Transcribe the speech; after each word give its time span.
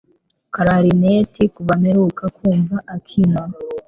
Clarinet 0.53 1.33
kuva 1.55 1.73
mperuka 1.81 2.23
kumva 2.35 2.75
akina 2.95 3.41